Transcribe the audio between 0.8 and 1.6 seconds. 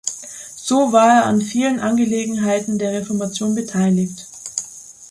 war er an